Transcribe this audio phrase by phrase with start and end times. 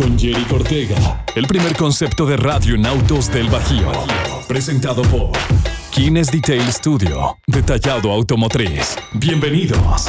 [0.00, 1.24] con Jerry Cortega.
[1.34, 3.92] El primer concepto de radio en autos del Bajío.
[4.48, 5.32] Presentado por
[5.90, 7.36] Kines Detail Studio.
[7.46, 8.96] Detallado automotriz.
[9.12, 10.08] Bienvenidos.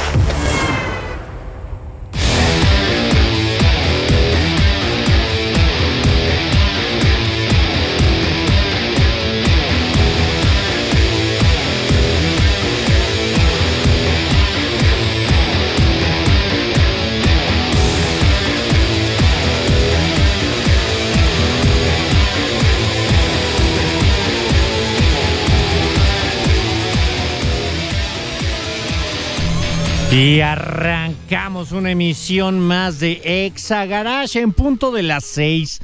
[30.12, 35.80] Y arrancamos una emisión más de Exa Garage en punto de las seis.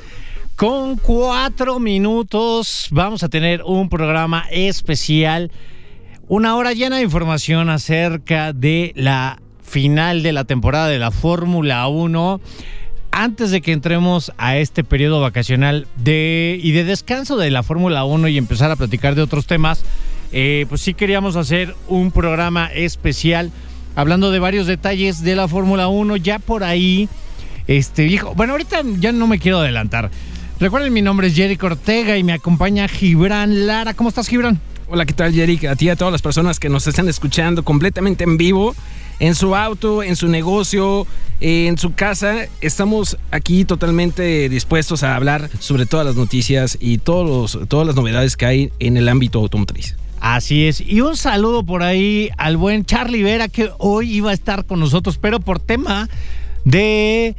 [0.55, 5.51] Con cuatro minutos vamos a tener un programa especial.
[6.29, 11.89] Una hora llena de información acerca de la final de la temporada de la Fórmula
[11.89, 12.39] 1.
[13.11, 18.05] Antes de que entremos a este periodo vacacional de, y de descanso de la Fórmula
[18.05, 19.87] 1 y empezar a platicar de otros temas,
[20.33, 23.51] eh, pues sí queríamos hacer un programa especial
[23.99, 26.19] hablando de varios detalles de la Fórmula 1.
[26.19, 27.09] Ya por ahí,
[27.67, 28.33] este viejo.
[28.37, 30.09] Bueno, ahorita ya no me quiero adelantar.
[30.61, 33.95] Recuerden, mi nombre es Jerry Cortega y me acompaña Gibran Lara.
[33.95, 34.61] ¿Cómo estás, Gibran?
[34.87, 35.67] Hola, ¿qué tal, Jerry?
[35.67, 38.77] A ti y a todas las personas que nos están escuchando completamente en vivo,
[39.19, 41.05] en su auto, en su negocio,
[41.41, 42.47] en su casa.
[42.61, 48.37] Estamos aquí totalmente dispuestos a hablar sobre todas las noticias y todos todas las novedades
[48.37, 49.97] que hay en el ámbito automotriz.
[50.21, 50.81] Así es.
[50.81, 54.81] Y un saludo por ahí al buen Charlie Vera, que hoy iba a estar con
[54.81, 56.09] nosotros, pero por tema
[56.65, 57.37] de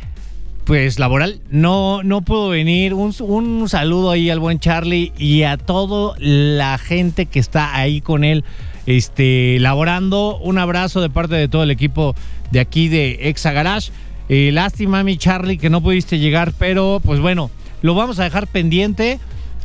[0.70, 2.94] pues laboral no, no pudo venir.
[2.94, 8.02] Un, un saludo ahí al buen Charlie y a toda la gente que está ahí
[8.02, 8.44] con él
[8.86, 10.38] este, laborando.
[10.38, 12.16] Un abrazo de parte de todo el equipo
[12.52, 13.92] de aquí de Exa Garage.
[14.30, 17.50] Eh, lástima, mi Charlie, que no pudiste llegar, pero pues bueno,
[17.82, 19.20] lo vamos a dejar pendiente.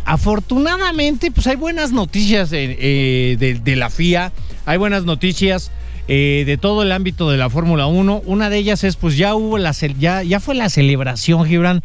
[0.04, 4.32] Afortunadamente, pues hay buenas noticias eh, de, la FIA,
[4.66, 5.70] hay buenas noticias
[6.08, 8.22] eh, de todo el ámbito de la Fórmula 1.
[8.26, 11.82] Una de ellas es, pues ya hubo la ya, ya fue la celebración, Gibran,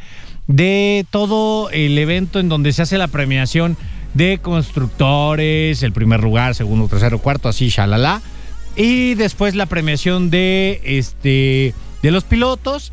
[0.47, 3.77] de todo el evento en donde se hace la premiación
[4.13, 8.21] de constructores, el primer lugar, segundo, tercero, cuarto, así, shalala.
[8.75, 12.91] Y después la premiación de este de los pilotos.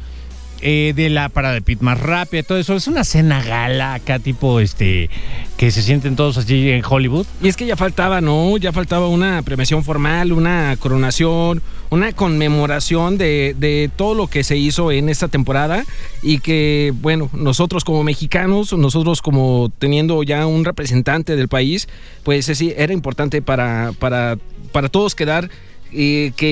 [0.68, 2.74] Eh, de la parada de pit más rápida, todo eso.
[2.74, 5.08] Es una cena gala acá, tipo, este,
[5.56, 7.24] que se sienten todos así en Hollywood.
[7.40, 8.56] Y es que ya faltaba, ¿no?
[8.56, 14.56] Ya faltaba una premiación formal, una coronación, una conmemoración de, de todo lo que se
[14.56, 15.84] hizo en esta temporada
[16.20, 21.86] y que, bueno, nosotros como mexicanos, nosotros como teniendo ya un representante del país,
[22.24, 24.36] pues sí, era importante para, para,
[24.72, 25.48] para todos quedar
[25.90, 26.50] que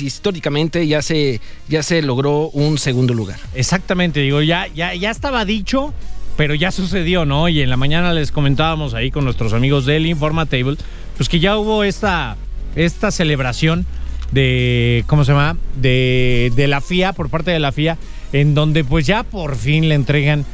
[0.00, 3.38] históricamente ya se, ya se logró un segundo lugar.
[3.54, 5.92] Exactamente, digo, ya, ya, ya estaba dicho,
[6.36, 7.48] pero ya sucedió, ¿no?
[7.48, 10.76] Y en la mañana les comentábamos ahí con nuestros amigos del Informatable,
[11.16, 12.36] pues que ya hubo esta,
[12.76, 13.86] esta celebración
[14.32, 15.56] de, ¿cómo se llama?
[15.76, 17.98] De, de la FIA, por parte de la FIA,
[18.32, 20.44] en donde pues ya por fin le entregan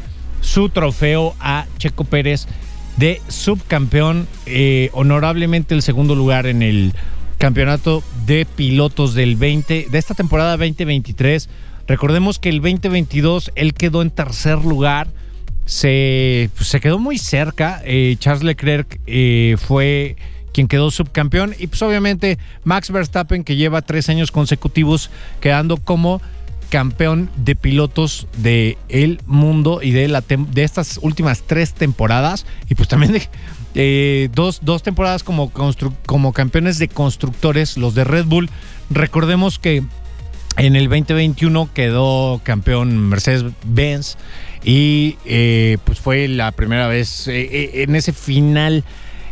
[0.41, 2.47] su trofeo a Checo Pérez
[2.97, 6.95] de subcampeón, eh, honorablemente el segundo lugar en el
[7.39, 11.49] campeonato de pilotos del 20, de esta temporada 2023.
[11.87, 15.09] Recordemos que el 2022 él quedó en tercer lugar,
[15.67, 17.83] se, pues, se quedó muy cerca.
[17.85, 20.17] Eh, Charles Leclerc eh, fue
[20.53, 26.23] quien quedó subcampeón y pues obviamente Max Verstappen que lleva tres años consecutivos quedando como
[26.71, 32.75] campeón de pilotos del el mundo y de, la de estas últimas tres temporadas y
[32.77, 33.29] pues también de,
[33.75, 35.51] eh, dos, temporadas como,
[36.07, 38.49] como campeones de constructores, los de Red Bull.
[38.91, 39.83] Recordemos que
[40.57, 44.17] en el 2021 quedó campeón Mercedes-Benz
[44.63, 48.85] y eh, pues fue la primera vez eh, en ese final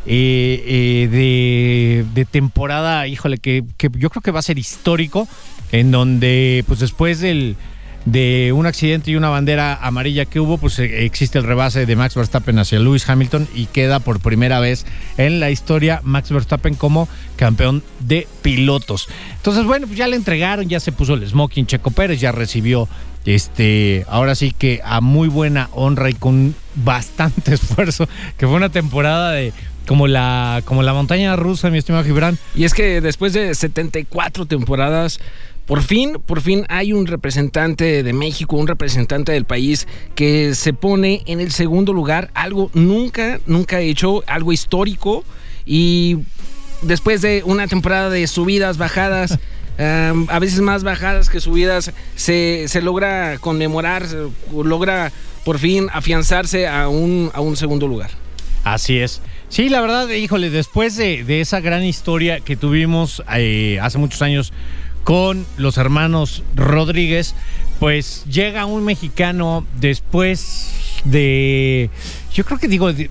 [0.04, 5.28] de, de, temporada, híjole, que, que, yo creo que va a ser histórico,
[5.70, 7.56] en donde pues después del
[8.04, 11.96] de un accidente y una bandera amarilla que hubo, pues eh, existe el rebase de
[11.96, 16.74] Max Verstappen hacia Lewis Hamilton y queda por primera vez en la historia Max Verstappen
[16.74, 19.08] como campeón de pilotos.
[19.36, 22.88] Entonces, bueno, pues ya le entregaron, ya se puso el smoking Checo Pérez, ya recibió
[23.24, 28.70] este, ahora sí que a muy buena honra y con bastante esfuerzo, que fue una
[28.70, 29.52] temporada de
[29.86, 32.38] como la, como la montaña rusa, mi estimado Gibran.
[32.54, 35.20] Y es que después de 74 temporadas,
[35.66, 40.72] por fin, por fin hay un representante de México, un representante del país que se
[40.72, 45.24] pone en el segundo lugar, algo nunca, nunca hecho, algo histórico.
[45.64, 46.18] Y
[46.82, 49.38] después de una temporada de subidas, bajadas,
[49.78, 54.16] um, a veces más bajadas que subidas, se, se logra conmemorar, se
[54.52, 55.12] logra
[55.44, 58.10] por fin afianzarse a un, a un segundo lugar.
[58.64, 59.22] Así es.
[59.48, 64.22] Sí, la verdad, híjole, después de, de esa gran historia que tuvimos eh, hace muchos
[64.22, 64.52] años
[65.04, 67.34] con los hermanos Rodríguez,
[67.78, 71.90] pues llega un mexicano después de...
[72.32, 73.10] Yo creo que digo, de,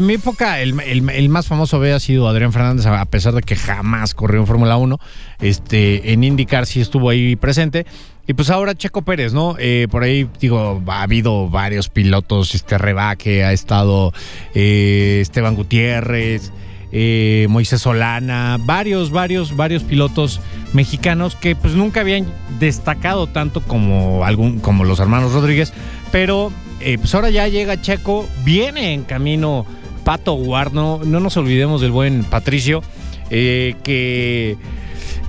[0.00, 4.40] mi época, el más famoso había sido Adrián Fernández, a pesar de que jamás corrió
[4.40, 4.98] en Fórmula 1.
[5.40, 7.84] Este, en IndyCar sí estuvo ahí presente.
[8.26, 9.56] Y pues ahora Checo Pérez, ¿no?
[9.58, 14.14] Eh, por ahí, digo, ha habido varios pilotos, este Rebaque, ha estado
[14.54, 16.50] eh, Esteban Gutiérrez,
[16.96, 20.40] eh, Moisés Solana, varios, varios, varios pilotos
[20.72, 22.24] mexicanos que pues nunca habían
[22.60, 25.72] destacado tanto como, algún, como los hermanos Rodríguez,
[26.12, 29.66] pero eh, pues ahora ya llega Checo, viene en camino
[30.04, 32.80] Pato Ward, no, no nos olvidemos del buen Patricio,
[33.28, 34.56] eh, que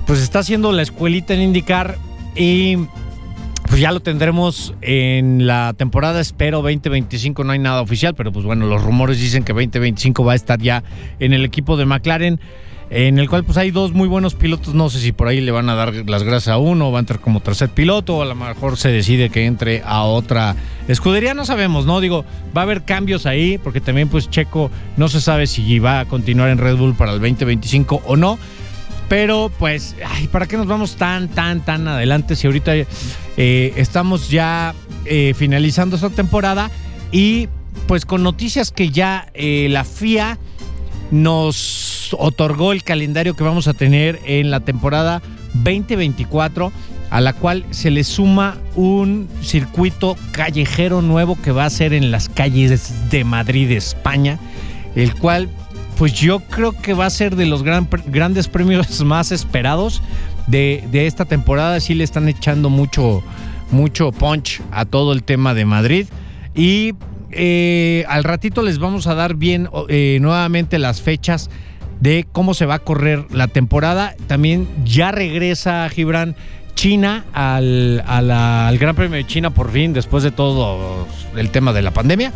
[0.06, 1.98] pues está haciendo la escuelita en indicar
[2.36, 2.76] y
[3.68, 8.44] pues ya lo tendremos en la temporada, espero 2025, no hay nada oficial, pero pues
[8.44, 10.84] bueno, los rumores dicen que 2025 va a estar ya
[11.18, 12.40] en el equipo de McLaren,
[12.90, 15.50] en el cual pues hay dos muy buenos pilotos, no sé si por ahí le
[15.50, 18.26] van a dar las gracias a uno, va a entrar como tercer piloto, o a
[18.26, 20.54] lo mejor se decide que entre a otra
[20.86, 22.00] escudería, no sabemos, ¿no?
[22.00, 22.24] Digo,
[22.56, 26.04] va a haber cambios ahí, porque también pues Checo no se sabe si va a
[26.04, 28.38] continuar en Red Bull para el 2025 o no.
[29.08, 29.94] Pero pues,
[30.32, 34.74] ¿para qué nos vamos tan, tan, tan adelante si ahorita eh, estamos ya
[35.04, 36.70] eh, finalizando esta temporada
[37.12, 37.48] y
[37.86, 40.38] pues con noticias que ya eh, la FIA
[41.12, 45.22] nos otorgó el calendario que vamos a tener en la temporada
[45.54, 46.72] 2024
[47.10, 52.10] a la cual se le suma un circuito callejero nuevo que va a ser en
[52.10, 54.38] las calles de Madrid, España,
[54.96, 55.48] el cual
[55.96, 60.02] pues yo creo que va a ser de los gran- grandes premios más esperados
[60.46, 61.80] de, de esta temporada.
[61.80, 63.22] Sí le están echando mucho,
[63.70, 66.06] mucho punch a todo el tema de Madrid.
[66.54, 66.94] Y
[67.32, 71.50] eh, al ratito les vamos a dar bien eh, nuevamente las fechas
[72.00, 74.14] de cómo se va a correr la temporada.
[74.26, 76.36] También ya regresa Gibran
[76.74, 81.06] China al, al Gran Premio de China por fin, después de todo
[81.36, 82.32] el tema de la pandemia.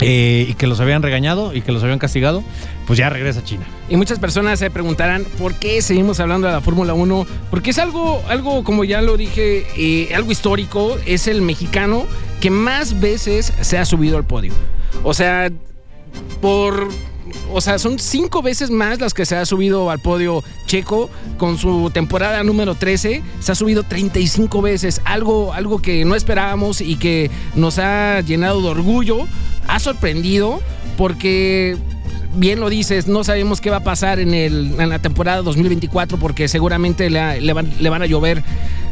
[0.00, 2.42] Eh, y que los habían regañado y que los habían castigado,
[2.86, 3.64] pues ya regresa a China.
[3.88, 7.78] Y muchas personas se preguntarán por qué seguimos hablando de la Fórmula 1, porque es
[7.78, 12.06] algo, algo como ya lo dije, eh, algo histórico, es el mexicano
[12.40, 14.52] que más veces se ha subido al podio.
[15.02, 15.50] O sea,
[16.40, 16.88] por...
[17.52, 21.08] O sea, son cinco veces más las que se ha subido al podio Checo
[21.38, 23.22] con su temporada número 13.
[23.38, 28.60] Se ha subido 35 veces, algo, algo que no esperábamos y que nos ha llenado
[28.62, 29.28] de orgullo.
[29.68, 30.60] Ha sorprendido
[30.96, 31.76] porque
[32.36, 36.18] bien lo dices, no sabemos qué va a pasar en, el, en la temporada 2024
[36.18, 38.42] porque seguramente le, van, le van a llover,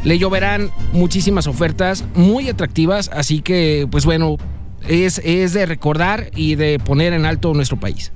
[0.03, 4.37] le lloverán muchísimas ofertas muy atractivas, así que pues bueno,
[4.87, 8.11] es, es de recordar y de poner en alto nuestro país.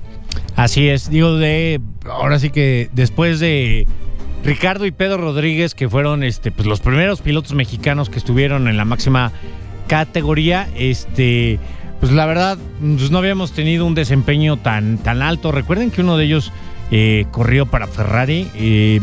[0.56, 3.86] Así es, digo, de ahora sí que después de
[4.44, 8.76] Ricardo y Pedro Rodríguez, que fueron este, pues, los primeros pilotos mexicanos que estuvieron en
[8.76, 9.32] la máxima
[9.88, 11.58] categoría, este,
[12.04, 15.52] pues la verdad, pues, no habíamos tenido un desempeño tan, tan alto.
[15.52, 16.52] Recuerden que uno de ellos
[16.90, 18.50] eh, corrió para Ferrari.
[18.56, 19.00] eh,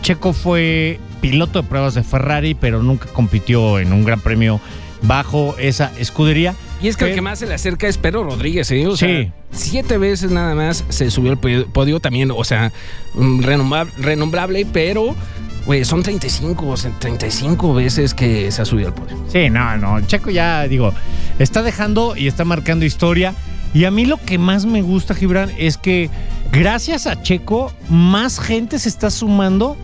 [0.00, 4.62] Checo fue piloto de pruebas de Ferrari, pero nunca compitió en un gran premio
[5.02, 6.54] bajo esa escudería.
[6.80, 8.86] Y es que el que más se le acerca es Pedro Rodríguez, ¿eh?
[8.86, 9.06] O Sí.
[9.06, 12.72] sea, siete veces nada más se subió al podio- también, o sea,
[13.14, 15.14] mm, renombra- renombrable, pero
[15.66, 19.18] güey, son 35, o sea, 35 veces que se ha subido al podio.
[19.30, 20.00] Sí, no, no.
[20.06, 20.94] Checo ya, digo,
[21.38, 23.34] está dejando y está marcando historia.
[23.74, 26.08] Y a mí lo que más me gusta, Gibran, es que
[26.52, 29.76] gracias a Checo, más gente se está sumando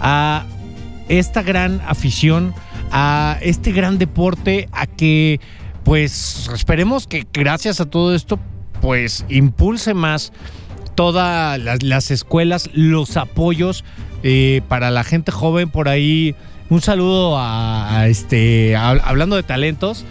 [0.00, 0.46] a
[1.08, 2.54] esta gran afición,
[2.92, 5.40] a este gran deporte, a que,
[5.84, 8.38] pues, esperemos que gracias a todo esto,
[8.80, 10.32] pues, impulse más
[10.94, 13.84] todas las, las escuelas, los apoyos
[14.22, 16.34] eh, para la gente joven por ahí.
[16.70, 20.04] Un saludo a, a este, a- hablando de talentos,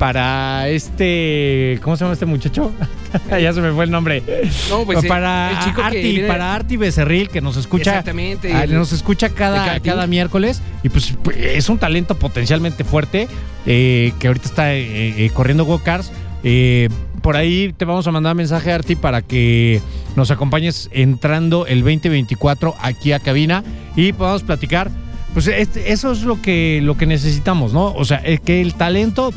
[0.00, 2.72] para este, ¿cómo se llama este muchacho?
[3.38, 4.22] ya se me fue el nombre.
[4.70, 7.90] No, pues, para el chico Arti, viene- para Arti Becerril, que nos escucha.
[7.90, 10.62] Exactamente, ah, el- nos escucha cada, cada miércoles.
[10.82, 13.28] Y pues es un talento potencialmente fuerte,
[13.66, 16.12] eh, que ahorita está eh, eh, corriendo go-karts.
[16.44, 16.88] Eh,
[17.20, 19.82] por ahí te vamos a mandar mensaje, Arti, para que
[20.16, 23.62] nos acompañes entrando el 2024 aquí a cabina
[23.96, 24.90] y podamos platicar.
[25.34, 27.92] Pues este- eso es lo que, lo que necesitamos, ¿no?
[27.92, 29.34] O sea, eh, que el talento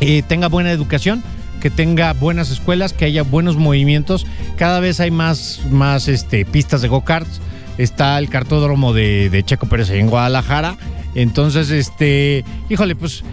[0.00, 1.22] eh, tenga buena educación,
[1.60, 4.26] que tenga buenas escuelas, que haya buenos movimientos.
[4.56, 7.40] Cada vez hay más, más este, pistas de go-karts.
[7.78, 10.76] Está el cartódromo de, Checo Pérez en Guadalajara.
[11.14, 13.24] Entonces, este, híjole, pues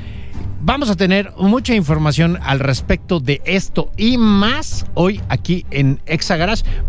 [0.61, 6.37] vamos a tener mucha información al respecto de esto y más hoy aquí en Exa.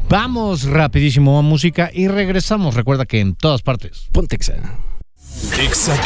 [0.09, 2.75] Vamos rapidísimo a música y regresamos.
[2.75, 4.09] Recuerda que en todas partes.
[4.13, 4.55] Pontexa.
[4.55, 4.92] Exa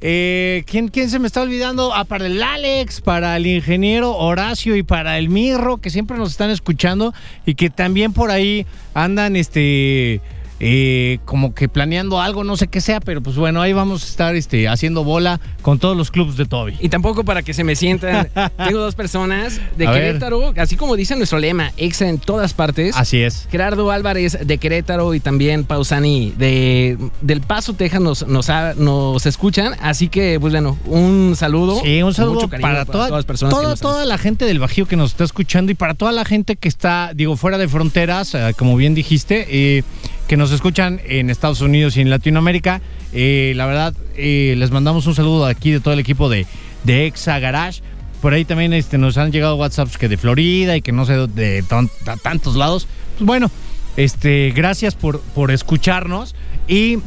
[0.00, 1.94] Eh, ¿quién, ¿Quién se me está olvidando?
[1.94, 6.30] Ah, para el Alex, para el ingeniero Horacio y para el Mirro, que siempre nos
[6.30, 7.14] están escuchando
[7.46, 10.20] y que también por ahí andan este
[10.60, 14.06] eh, como que planeando algo, no sé qué sea, pero pues bueno, ahí vamos a
[14.06, 16.76] estar este, haciendo bola con todos los clubes de Toby.
[16.80, 18.28] Y tampoco para que se me sientan.
[18.64, 20.02] Tengo dos personas de A ver.
[20.02, 22.96] Querétaro, así como dice nuestro lema, exa en todas partes.
[22.96, 23.48] Así es.
[23.50, 29.26] Gerardo Álvarez de Querétaro y también Pausani de del Paso, Texas nos, nos, ha- nos
[29.26, 29.74] escuchan.
[29.80, 31.80] Así que, pues bueno, un saludo.
[31.82, 34.18] Sí, un saludo mucho cariño para, toda- todas las personas que toda, nos toda la
[34.18, 37.36] gente del Bajío que nos está escuchando y para toda la gente que está, digo,
[37.36, 39.82] fuera de fronteras, eh, como bien dijiste, eh,
[40.28, 42.80] que nos escuchan en Estados Unidos y en Latinoamérica.
[43.12, 46.46] Eh, la verdad, eh, les mandamos un saludo aquí de todo el equipo de,
[46.84, 47.82] de Exa Garage.
[48.20, 51.26] Por ahí también este, nos han llegado WhatsApps que de Florida y que no sé
[51.28, 52.88] de tan- ta- tantos lados.
[53.18, 53.50] Pues bueno,
[53.96, 56.34] este, gracias por, por escucharnos
[56.66, 56.98] y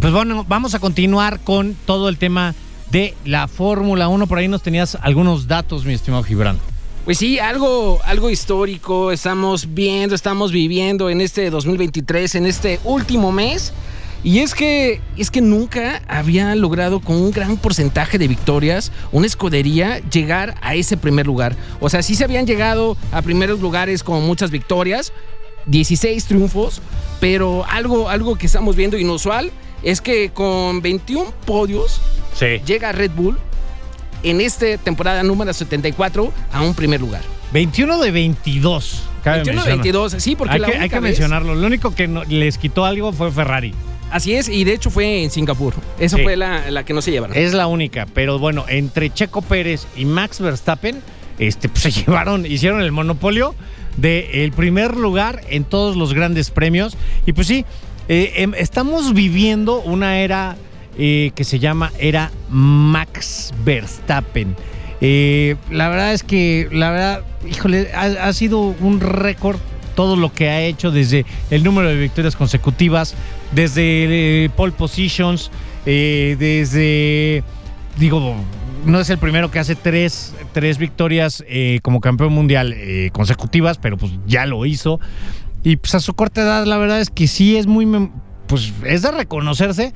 [0.00, 2.54] pues bueno, vamos a continuar con todo el tema
[2.90, 4.26] de la Fórmula 1.
[4.26, 6.58] Por ahí nos tenías algunos datos, mi estimado Gibran.
[7.10, 13.32] Pues sí, algo, algo histórico estamos viendo, estamos viviendo en este 2023, en este último
[13.32, 13.72] mes.
[14.22, 19.26] Y es que, es que nunca había logrado con un gran porcentaje de victorias una
[19.26, 21.56] escudería llegar a ese primer lugar.
[21.80, 25.12] O sea, sí se habían llegado a primeros lugares con muchas victorias,
[25.66, 26.80] 16 triunfos,
[27.18, 29.50] pero algo, algo que estamos viendo inusual
[29.82, 32.00] es que con 21 podios
[32.36, 32.60] Sí.
[32.64, 33.36] llega Red Bull
[34.22, 37.22] en esta temporada número 74 a un primer lugar.
[37.52, 39.02] 21 de 22.
[39.24, 39.78] Cabe 21 mencionar.
[39.84, 41.54] 22, sí, porque Hay la que, única hay que vez- mencionarlo.
[41.54, 43.74] Lo único que no- les quitó algo fue Ferrari.
[44.10, 45.74] Así es, y de hecho fue en Singapur.
[45.98, 46.22] Esa Sí.
[46.22, 47.36] fue la, la que no se llevaron.
[47.36, 48.06] Es la única.
[48.12, 51.00] Pero bueno, entre Checo Pérez y Max Verstappen,
[51.38, 53.54] este, pues se llevaron, hicieron el monopolio
[53.96, 56.96] del primer lugar en todos los grandes premios.
[57.26, 57.64] Y pues sí,
[58.08, 60.56] eh, em, estamos viviendo una era
[60.98, 64.54] eh, que se llama era Max Verstappen.
[65.00, 69.58] Eh, la verdad es que, la verdad, híjole, ha, sido un récord
[69.94, 73.14] todo lo que ha hecho desde el número de victorias consecutivas,
[73.52, 75.50] desde eh, pole positions,
[75.84, 77.42] desde,
[77.98, 78.36] digo,
[78.84, 81.42] no es el primero que hace tres, tres victorias
[81.82, 82.76] como campeón mundial
[83.12, 85.00] consecutivas, pero pues ya lo hizo.
[85.62, 87.86] Y pues a su corta edad, la verdad es que sí es muy,
[88.46, 89.94] pues es de reconocerse,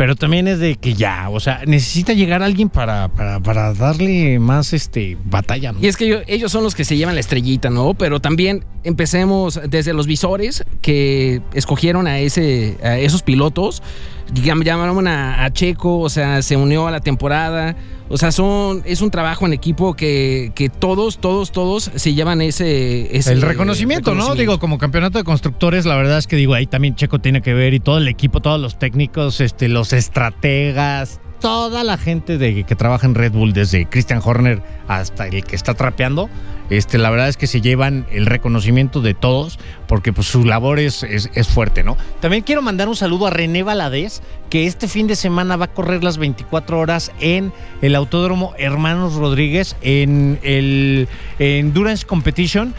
[0.00, 4.38] pero también es de que ya, o sea, necesita llegar alguien para, para, para darle
[4.38, 5.72] más este batalla.
[5.72, 5.78] ¿no?
[5.82, 7.92] Y es que ellos, ellos son los que se llevan la estrellita, ¿no?
[7.92, 13.82] Pero también empecemos desde los visores que escogieron a, ese, a esos pilotos.
[14.32, 17.76] Llam- Llamaron a Checo, o sea, se unió a la temporada.
[18.12, 22.40] O sea, son, es un trabajo en equipo que, que todos, todos, todos se llevan
[22.40, 23.16] ese...
[23.16, 24.34] ese el reconocimiento, ¿no?
[24.34, 27.54] Digo, como campeonato de constructores, la verdad es que digo, ahí también Checo tiene que
[27.54, 32.64] ver y todo el equipo, todos los técnicos, este, los estrategas, toda la gente de,
[32.64, 36.28] que trabaja en Red Bull, desde Christian Horner hasta el que está trapeando,
[36.70, 40.78] este, la verdad es que se llevan el reconocimiento de todos, porque pues su labor
[40.78, 41.96] es, es, es fuerte, ¿no?
[42.20, 45.72] También quiero mandar un saludo a René Valadez, que este fin de semana va a
[45.72, 51.08] correr las 24 horas en el Autódromo Hermanos Rodríguez, en el
[51.38, 52.74] Endurance Competition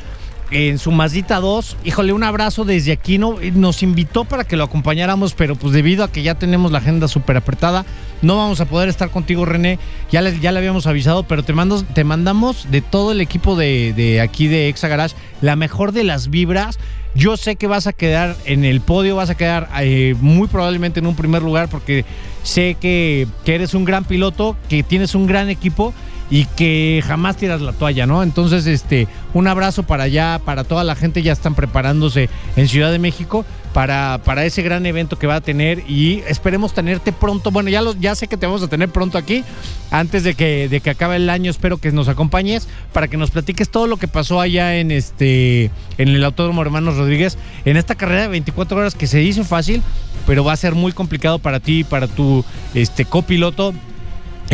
[0.51, 1.77] en su Mazdita 2.
[1.85, 3.17] Híjole, un abrazo desde aquí.
[3.17, 6.79] No, nos invitó para que lo acompañáramos, pero pues debido a que ya tenemos la
[6.79, 7.85] agenda súper apretada,
[8.21, 9.79] no vamos a poder estar contigo, René.
[10.11, 13.55] Ya le, ya le habíamos avisado, pero te, mando, te mandamos de todo el equipo
[13.55, 16.77] de, de aquí de Exa Garage la mejor de las vibras.
[17.13, 21.01] Yo sé que vas a quedar en el podio, vas a quedar eh, muy probablemente
[21.01, 22.05] en un primer lugar porque
[22.43, 25.93] sé que, que eres un gran piloto, que tienes un gran equipo
[26.31, 28.23] y que jamás tiras la toalla, ¿no?
[28.23, 32.89] Entonces, este, un abrazo para allá, para toda la gente, ya están preparándose en Ciudad
[32.89, 37.51] de México para, para ese gran evento que va a tener y esperemos tenerte pronto.
[37.51, 39.43] Bueno, ya, lo, ya sé que te vamos a tener pronto aquí,
[39.91, 43.29] antes de que, de que acabe el año, espero que nos acompañes para que nos
[43.29, 47.95] platiques todo lo que pasó allá en este, en el Autódromo Hermanos Rodríguez, en esta
[47.95, 49.81] carrera de 24 horas que se dice fácil,
[50.25, 53.73] pero va a ser muy complicado para ti y para tu este, copiloto.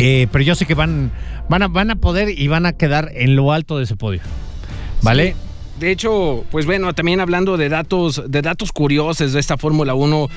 [0.00, 1.10] Eh, pero yo sé que van,
[1.48, 4.20] van, a, van a poder y van a quedar en lo alto de ese podio.
[5.02, 5.32] ¿Vale?
[5.32, 5.48] Sí.
[5.78, 10.28] De hecho, pues bueno, también hablando de datos, de datos curiosos de esta Fórmula 1,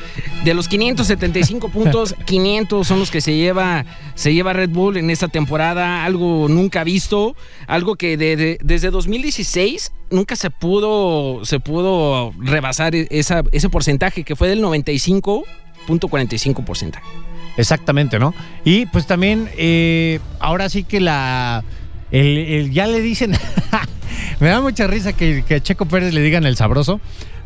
[0.44, 5.10] de los 575 puntos, 500 son los que se lleva, se lleva Red Bull en
[5.10, 11.60] esta temporada, algo nunca visto, algo que de, de, desde 2016 nunca se pudo, se
[11.60, 17.00] pudo rebasar esa, ese porcentaje que fue del 95.45%.
[17.58, 18.34] Exactamente, ¿no?
[18.64, 21.64] Y pues también, eh, ahora sí que la.
[22.12, 23.38] El, ya le dicen.
[24.40, 27.00] me da mucha risa que, que, a Checo Pérez le digan el sabroso.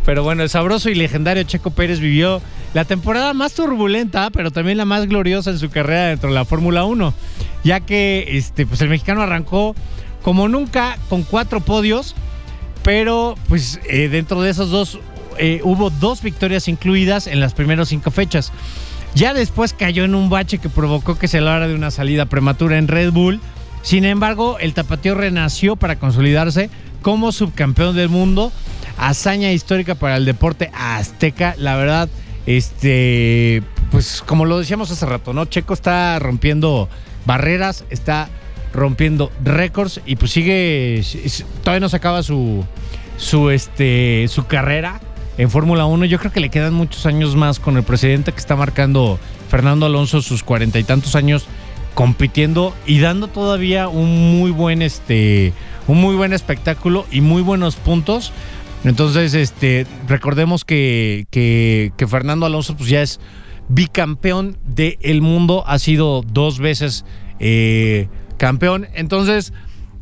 [0.05, 2.39] Pero bueno, el sabroso y legendario Checo Pérez vivió
[2.75, 6.45] la temporada más turbulenta, pero también la más gloriosa en su carrera dentro de la
[6.45, 7.13] Fórmula 1.
[7.63, 9.75] Ya que este, pues el mexicano arrancó
[10.21, 12.15] como nunca con cuatro podios.
[12.83, 14.99] Pero pues eh, dentro de esos dos
[15.39, 18.51] eh, hubo dos victorias incluidas en las primeras cinco fechas.
[19.15, 22.77] Ya después cayó en un bache que provocó que se hablara de una salida prematura
[22.77, 23.39] en Red Bull.
[23.81, 26.69] Sin embargo, el tapatío renació para consolidarse
[27.01, 28.51] como subcampeón del mundo.
[28.97, 31.55] Hazaña histórica para el deporte azteca.
[31.57, 32.09] La verdad,
[32.45, 35.45] este, pues como lo decíamos hace rato, ¿no?
[35.45, 36.89] Checo está rompiendo
[37.25, 38.27] barreras, está
[38.73, 41.01] rompiendo récords y pues sigue,
[41.63, 42.65] todavía no se acaba su,
[43.17, 44.99] su, este, su carrera
[45.37, 46.05] en Fórmula 1.
[46.05, 49.19] Yo creo que le quedan muchos años más con el presidente que está marcando
[49.49, 51.47] Fernando Alonso sus cuarenta y tantos años
[51.93, 55.53] compitiendo y dando todavía un muy buen este
[55.87, 58.31] un muy buen espectáculo y muy buenos puntos.
[58.83, 63.19] Entonces, este, recordemos que, que, que Fernando Alonso pues ya es
[63.67, 67.05] bicampeón del mundo, ha sido dos veces
[67.39, 68.87] eh, campeón.
[68.93, 69.53] Entonces,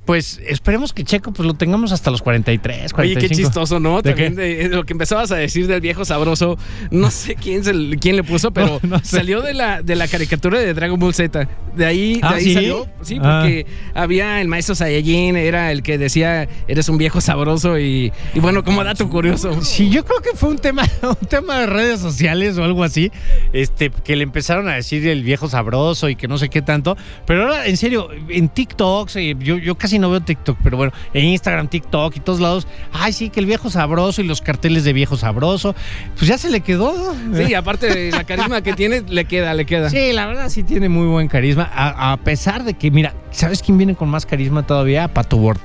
[0.05, 3.01] pues esperemos que Checo pues lo tengamos hasta los 43, 45.
[3.01, 4.01] Oye, qué chistoso, ¿no?
[4.01, 6.57] ¿De También de, de lo que empezabas a decir del viejo sabroso,
[6.91, 9.17] no sé quién, se, quién le puso, pero no, no sé.
[9.17, 11.47] salió de la, de la caricatura de Dragon Ball Z.
[11.75, 12.53] De ahí, ¿Ah, de ahí ¿sí?
[12.53, 12.87] salió.
[13.01, 14.01] Sí, porque ah.
[14.03, 18.63] había el maestro Saiyajin, era el que decía, eres un viejo sabroso y, y, bueno,
[18.63, 19.61] como dato curioso.
[19.61, 23.11] Sí, yo creo que fue un tema, un tema de redes sociales o algo así,
[23.53, 26.97] este, que le empezaron a decir el viejo sabroso y que no sé qué tanto,
[27.25, 31.25] pero ahora, en serio, en TikTok, yo, yo casi no veo TikTok, pero bueno, en
[31.25, 34.93] Instagram, TikTok y todos lados, ay, sí, que el viejo sabroso y los carteles de
[34.93, 35.75] viejo sabroso,
[36.15, 37.15] pues ya se le quedó.
[37.33, 39.89] Sí, aparte de la carisma que tiene, le queda, le queda.
[39.89, 43.61] Sí, la verdad sí tiene muy buen carisma, a, a pesar de que, mira, ¿sabes
[43.61, 45.07] quién viene con más carisma todavía?
[45.07, 45.59] Pato Ward.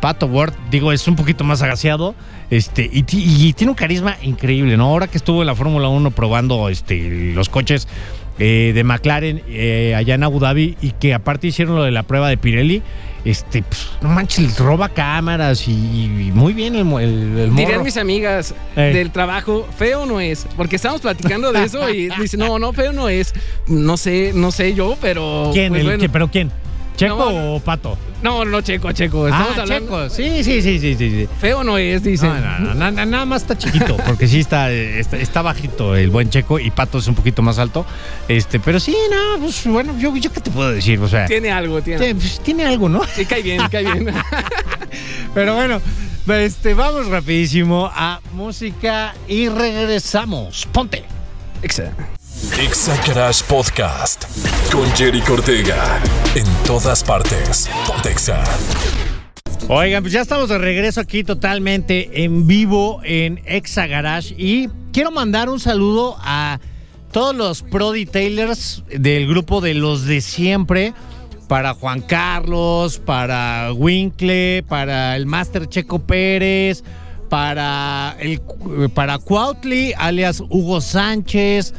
[0.00, 2.16] Pato Ward, digo, es un poquito más agaciado
[2.50, 4.86] este, y tiene un carisma increíble, ¿no?
[4.86, 7.86] Ahora que estuvo en la Fórmula 1 probando este, los coches
[8.38, 12.02] eh, de McLaren eh, allá en Abu Dhabi y que aparte hicieron lo de la
[12.02, 12.82] prueba de Pirelli,
[13.24, 17.96] este, pues, no manches, roba cámaras y, y muy bien el, el, el Dirían mis
[17.96, 18.92] amigas eh.
[18.94, 22.92] del trabajo, feo no es, porque estábamos platicando de eso y dice, no, no, feo
[22.92, 23.32] no es.
[23.66, 25.50] No sé, no sé yo, pero.
[25.52, 25.70] ¿Quién?
[25.70, 26.04] Pues, el, bueno.
[26.12, 26.50] ¿Pero quién?
[26.96, 27.96] ¿Checo No, o Pato?
[28.22, 29.26] No, no, Checo, Checo.
[29.26, 30.08] Estamos ah, hablando.
[30.08, 30.14] Checo.
[30.14, 31.28] Sí, sí, sí, sí, sí.
[31.40, 32.26] Feo no es, dice.
[32.26, 35.96] No, no, no, na- na- nada más está chiquito, porque sí está, está, está bajito
[35.96, 37.84] el buen Checo y Pato es un poquito más alto.
[38.28, 41.50] Este, pero sí, no, pues bueno, yo, yo qué te puedo decir, o sea, Tiene
[41.50, 42.06] algo, tiene.
[42.06, 43.02] sí, pues, tiene algo, ¿no?
[43.14, 44.12] Sí, cae bien, cae bien.
[45.34, 45.80] Pero bueno,
[46.28, 50.66] este, vamos rapidísimo a música y regresamos.
[50.72, 51.04] Ponte.
[51.62, 52.02] Exacto.
[52.50, 54.24] Exa Garage Podcast
[54.72, 56.02] con Jerry Cortega.
[56.34, 57.70] En todas partes.
[57.86, 58.42] Pontexa.
[59.68, 65.12] Oigan, pues ya estamos de regreso aquí totalmente en vivo en Exa Garage y quiero
[65.12, 66.58] mandar un saludo a
[67.12, 70.94] todos los pro detailers del grupo de los de siempre.
[71.46, 76.82] Para Juan Carlos, para Winkle, para el Master Checo Pérez,
[77.28, 78.40] para el
[78.94, 81.72] para Cuautli, alias Hugo Sánchez,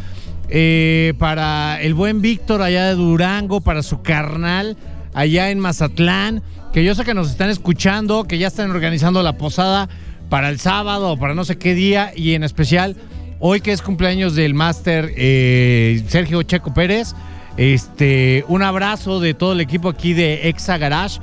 [0.55, 4.77] eh, para el buen Víctor allá de Durango, para su carnal
[5.15, 9.35] allá en Mazatlán, que yo sé que nos están escuchando, que ya están organizando la
[9.35, 9.89] posada
[10.29, 12.95] para el sábado para no sé qué día, y en especial
[13.39, 17.15] hoy que es cumpleaños del máster eh, Sergio Checo Pérez.
[17.57, 21.19] Este, un abrazo de todo el equipo aquí de Exa Garage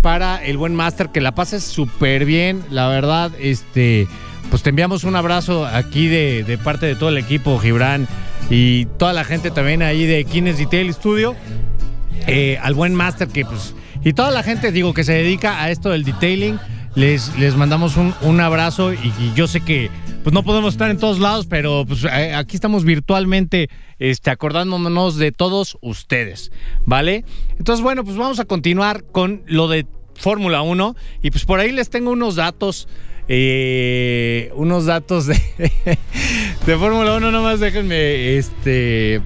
[0.00, 4.08] para el buen máster, que la pases súper bien, la verdad, este,
[4.48, 8.08] pues te enviamos un abrazo aquí de, de parte de todo el equipo, Gibran,
[8.48, 11.36] y toda la gente también ahí de Kines Detail Studio
[12.26, 15.70] eh, al buen máster que pues y toda la gente digo que se dedica a
[15.70, 16.58] esto del detailing
[16.94, 19.90] les, les mandamos un, un abrazo y, y yo sé que
[20.22, 25.16] pues no podemos estar en todos lados pero pues eh, aquí estamos virtualmente este, acordándonos
[25.16, 26.52] de todos ustedes
[26.84, 27.24] vale
[27.58, 31.72] entonces bueno pues vamos a continuar con lo de Fórmula 1 y pues por ahí
[31.72, 32.88] les tengo unos datos
[33.28, 35.40] eh, unos datos de,
[36.66, 39.20] de Fórmula 1 nomás déjenme este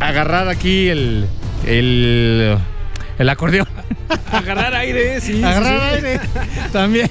[0.00, 1.26] agarrar aquí el,
[1.66, 2.56] el,
[3.18, 3.68] el acordeón.
[4.30, 5.42] Agarrar aire, sí.
[5.42, 6.06] agarrar sí.
[6.06, 6.20] aire
[6.72, 7.10] también.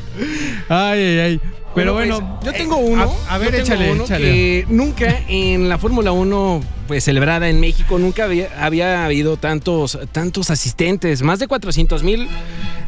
[0.69, 1.41] Ay, ay, ay.
[1.73, 3.13] Pero pues, bueno, yo eh, tengo uno.
[3.28, 4.23] A, a ver, yo échale, uno échale.
[4.23, 9.98] que nunca en la Fórmula 1, pues celebrada en México, nunca había, había habido tantos,
[10.12, 11.21] tantos asistentes.
[11.21, 12.28] Más de 400 mil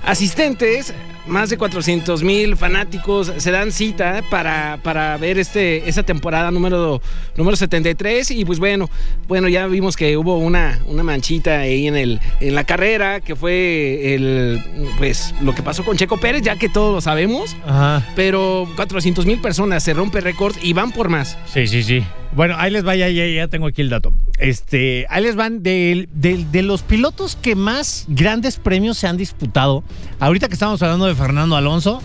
[0.03, 0.93] asistentes,
[1.27, 7.01] más de 400 mil fanáticos se dan cita para, para ver este, esa temporada número,
[7.35, 8.31] número 73.
[8.31, 8.89] Y pues bueno,
[9.27, 13.35] bueno, ya vimos que hubo una, una manchita ahí en, el, en la carrera, que
[13.35, 14.63] fue el,
[14.97, 18.05] pues, lo que pasó con Checo Pérez, ya que todos lo sabemos Ajá.
[18.15, 21.37] pero 400 mil personas se rompe récord y van por más.
[21.51, 22.03] Sí, sí, sí.
[22.33, 24.13] Bueno, ahí les va, ya, ya, ya tengo aquí el dato.
[24.37, 29.17] Este, ahí les van de, de- de los pilotos que más grandes premios se han
[29.17, 29.83] disputado.
[30.19, 32.01] Ahorita que estamos hablando de Fernando Alonso,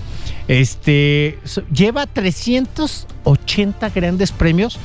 [0.48, 1.38] este,
[1.72, 4.78] lleva 380 grandes premios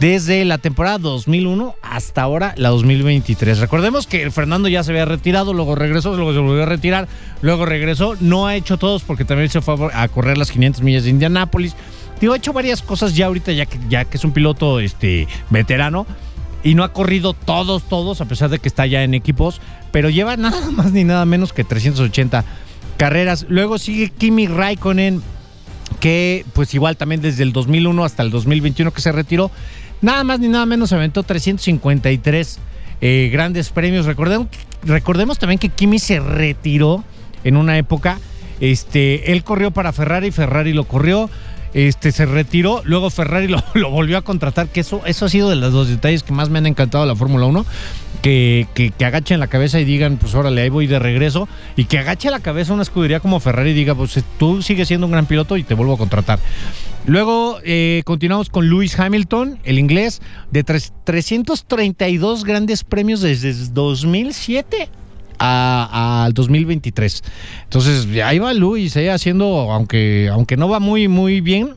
[0.00, 3.58] desde la temporada 2001 hasta ahora la 2023.
[3.60, 7.08] Recordemos que Fernando ya se había retirado, luego regresó, luego se volvió a retirar,
[7.42, 8.16] luego regresó.
[8.20, 11.74] No ha hecho todos porque también se fue a correr las 500 millas de Indianápolis.
[12.20, 15.28] Digo, ha hecho varias cosas ya ahorita, ya que, ya que es un piloto este,
[15.50, 16.06] veterano.
[16.62, 19.60] Y no ha corrido todos, todos, a pesar de que está ya en equipos.
[19.92, 22.44] Pero lleva nada más ni nada menos que 380
[22.96, 23.46] carreras.
[23.48, 25.22] Luego sigue Kimi Raikkonen,
[26.00, 29.50] que pues igual también desde el 2001 hasta el 2021 que se retiró,
[30.00, 32.58] nada más ni nada menos se aventó 353
[33.00, 34.06] eh, grandes premios.
[34.06, 34.48] Recordemos,
[34.84, 37.04] recordemos también que Kimi se retiró
[37.42, 38.18] en una época,
[38.60, 41.28] este, él corrió para Ferrari, Ferrari lo corrió,
[41.74, 45.56] este, se retiró, luego Ferrari lo, volvió a contratar, que eso, eso ha sido de
[45.56, 47.66] los dos detalles que más me han encantado de la Fórmula 1,
[48.22, 51.84] que, que, que agachen la cabeza y digan, pues órale, ahí voy de regreso, y
[51.84, 55.12] que agache la cabeza una escudería como Ferrari y diga, pues tú sigues siendo un
[55.12, 56.38] gran piloto y te vuelvo a contratar.
[57.06, 64.82] Luego eh, continuamos con Lewis Hamilton, el inglés, de tres- 332 grandes premios desde 2007
[64.84, 65.03] a-
[65.38, 67.22] al 2023.
[67.64, 71.74] Entonces, ahí va Luis, eh, haciendo, aunque, aunque no va muy, muy bien,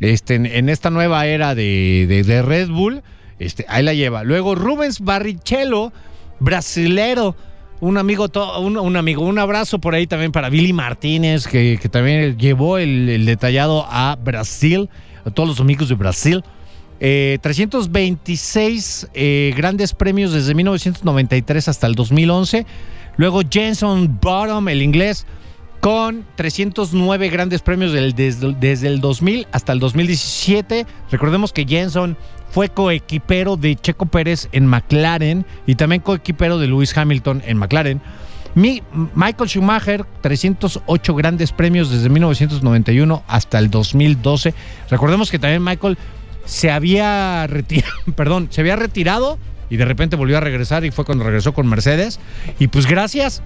[0.00, 3.02] este, en, esta nueva era de, de- Red Bull,
[3.38, 4.22] este, ahí la lleva.
[4.24, 5.92] Luego Rubens Barrichello,
[6.40, 7.36] brasilero,
[7.80, 11.78] un amigo, to- un, un amigo, un abrazo por ahí también para Billy Martínez, que,
[11.80, 14.88] que también llevó el, el detallado a Brasil,
[15.24, 16.44] a todos los amigos de Brasil.
[17.06, 22.64] Eh, 326 eh, grandes premios desde 1993 hasta el 2011.
[23.18, 25.26] Luego Jenson Bottom, el inglés,
[25.80, 30.86] con 309 grandes premios desde, desde el 2000 hasta el 2017.
[31.10, 32.16] Recordemos que Jenson
[32.50, 38.00] fue coequipero de Checo Pérez en McLaren y también coequipero de Lewis Hamilton en McLaren.
[38.54, 38.82] Mi-
[39.14, 44.54] Michael Schumacher, 308 grandes premios desde 1991 hasta el 2012.
[44.88, 45.98] Recordemos que también Michael
[46.44, 49.38] se había retirado, perdón, se había retirado
[49.70, 52.20] y de repente volvió a regresar y fue cuando regresó con Mercedes.
[52.58, 53.42] Y pues gracias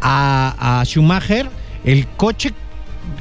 [0.00, 1.48] a, Schumacher,
[1.84, 2.52] el coche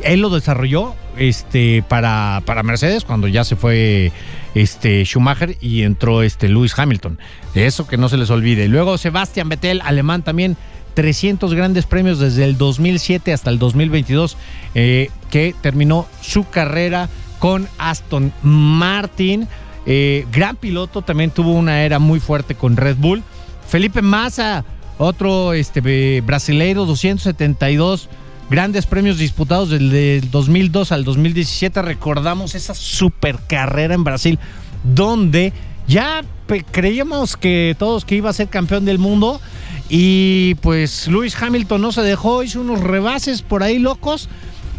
[0.01, 4.11] él lo desarrolló este, para, para Mercedes cuando ya se fue
[4.55, 7.19] este, Schumacher y entró este, Lewis Hamilton.
[7.53, 8.67] Eso que no se les olvide.
[8.67, 10.57] Luego Sebastian Vettel, alemán también,
[10.93, 14.37] 300 grandes premios desde el 2007 hasta el 2022,
[14.75, 17.09] eh, que terminó su carrera
[17.43, 19.49] con Aston Martin.
[19.85, 23.21] Eh, gran piloto, también tuvo una era muy fuerte con Red Bull.
[23.67, 24.63] Felipe Massa,
[24.97, 28.07] otro este, brasileiro, 272
[28.49, 31.81] grandes premios disputados desde el 2002 al 2017.
[31.81, 34.39] Recordamos esa super carrera en Brasil,
[34.85, 35.51] donde
[35.85, 36.23] ya
[36.71, 39.41] creíamos que todos que iba a ser campeón del mundo.
[39.89, 44.29] Y pues Lewis Hamilton no se dejó, hizo unos rebases por ahí locos.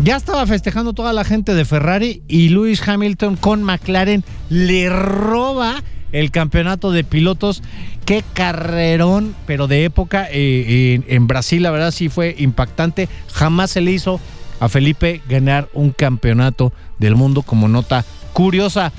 [0.01, 5.83] Ya estaba festejando toda la gente de Ferrari y Lewis Hamilton con McLaren le roba
[6.11, 7.63] el campeonato de pilotos.
[8.05, 13.09] Qué carrerón, pero de época eh, en, Brasil, la verdad sí fue impactante.
[13.33, 14.21] Jamás se le hizo
[14.61, 18.93] a Felipe ganar un campeonato del mundo como nota curiosa.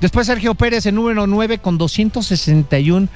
[0.00, 3.08] Después Sergio Pérez en número 9 con 261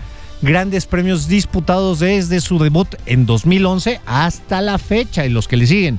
[0.43, 5.67] grandes premios disputados desde su debut en 2011 hasta la fecha y los que le
[5.67, 5.99] siguen.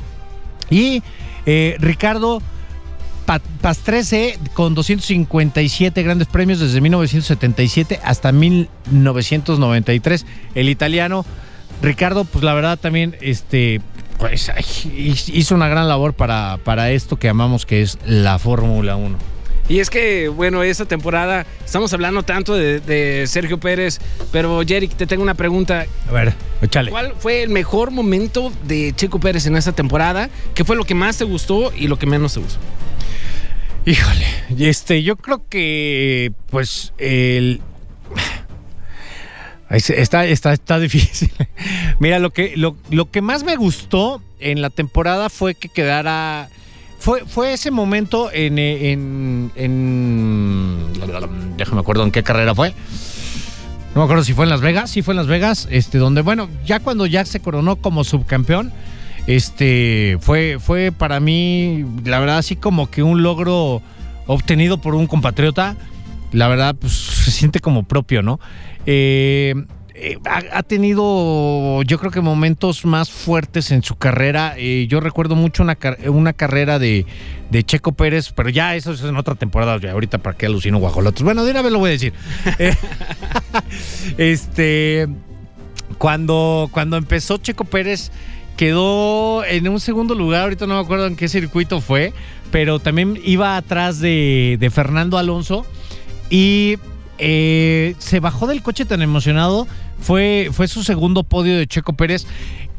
[0.69, 1.01] Y
[1.47, 2.43] eh, Ricardo
[3.61, 10.25] Pastrese con 257 grandes premios desde 1977 hasta 1993.
[10.55, 11.25] El italiano
[11.81, 13.81] Ricardo, pues la verdad también este,
[14.17, 14.51] pues,
[14.95, 19.17] hizo una gran labor para, para esto que amamos que es la Fórmula 1.
[19.69, 23.99] Y es que, bueno, esta temporada estamos hablando tanto de, Sergio Pérez,
[24.31, 25.85] pero Jerick, te tengo una pregunta.
[26.07, 26.91] A ver, échale.
[26.91, 30.29] ¿Cuál fue el mejor momento de Checo Pérez en esta temporada?
[30.53, 32.59] ¿Qué fue lo que más te gustó y lo que menos te gustó?
[33.85, 34.25] Híjole,
[34.57, 37.61] este, yo creo que, pues, el.
[39.69, 41.31] Está, está, está difícil.
[41.99, 46.49] Mira, lo que, lo, que más me gustó en la temporada fue que quedara.
[46.99, 50.77] Fue, fue ese momento en, en, en.
[51.57, 52.73] Déjame acuerdo en qué carrera fue.
[53.93, 54.89] No me acuerdo si fue en Las Vegas.
[54.89, 55.67] Sí, fue en Las Vegas.
[55.71, 58.73] Este, donde, bueno, ya cuando ya se coronó como subcampeón
[59.27, 63.81] este fue, fue para mí, la verdad, así como que un logro
[64.25, 65.75] obtenido por un compatriota.
[66.31, 66.93] La verdad, pues
[67.25, 68.39] se siente como propio, ¿no?
[68.85, 69.53] Eh,
[69.99, 74.53] eh, ha, tenido, yo creo que momentos más fuertes en su carrera.
[74.55, 77.05] Eh, yo recuerdo mucho una, carrera de,
[77.65, 79.79] Checo Pérez, pero ya eso es en otra temporada.
[79.91, 81.23] ahorita, ¿para qué alucino guajolotes?
[81.23, 82.13] Bueno, de una vez lo voy a decir.
[84.19, 85.07] este,
[85.97, 88.11] cuando, cuando empezó Checo Pérez
[88.55, 92.13] quedó en un segundo lugar, ahorita no me acuerdo en qué circuito fue,
[92.51, 95.65] pero también iba atrás de, Fernando Alonso
[96.29, 96.77] y
[97.17, 99.67] eh, se bajó del coche tan emocionado,
[99.99, 102.25] fue, fue su segundo podio de Checo Pérez.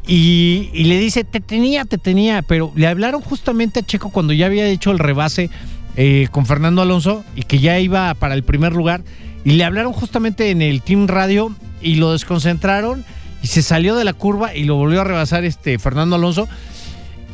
[0.07, 4.47] Y, le dice, te tenía, te tenía, pero le hablaron justamente a Checo cuando ya
[4.47, 5.51] había hecho el rebase
[5.95, 9.03] eh, con Fernando Alonso y que ya iba para el primer lugar.
[9.43, 13.05] Y le hablaron justamente en el Team Radio y lo desconcentraron
[13.43, 16.47] y se salió de la curva y lo volvió a rebasar este Fernando Alonso.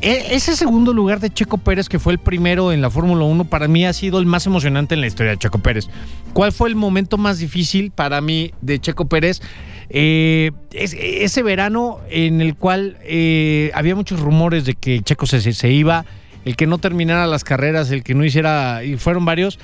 [0.01, 3.45] E, ese segundo lugar de Checo Pérez, que fue el primero en la Fórmula 1,
[3.45, 5.87] para mí ha sido el más emocionante en la historia de Checo Pérez.
[6.33, 9.41] ¿Cuál fue el momento más difícil para mí de Checo Pérez?
[9.89, 15.71] Eh, ese verano en el cual eh, había muchos rumores de que Checo se, se,
[15.71, 16.05] iba,
[16.43, 19.59] el que no terminara las carreras, el que no hiciera, y fueron varios